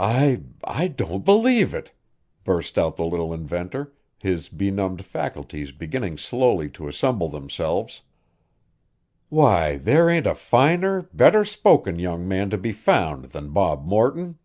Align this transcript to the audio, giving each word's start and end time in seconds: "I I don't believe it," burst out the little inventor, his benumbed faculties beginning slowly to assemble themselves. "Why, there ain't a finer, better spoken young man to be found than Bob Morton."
"I 0.00 0.42
I 0.64 0.88
don't 0.88 1.24
believe 1.24 1.72
it," 1.72 1.92
burst 2.42 2.76
out 2.76 2.96
the 2.96 3.06
little 3.06 3.32
inventor, 3.32 3.94
his 4.18 4.48
benumbed 4.48 5.04
faculties 5.04 5.70
beginning 5.70 6.18
slowly 6.18 6.68
to 6.70 6.88
assemble 6.88 7.28
themselves. 7.28 8.00
"Why, 9.28 9.76
there 9.78 10.10
ain't 10.10 10.26
a 10.26 10.34
finer, 10.34 11.02
better 11.14 11.44
spoken 11.44 12.00
young 12.00 12.26
man 12.26 12.50
to 12.50 12.58
be 12.58 12.72
found 12.72 13.26
than 13.26 13.50
Bob 13.50 13.86
Morton." 13.86 14.36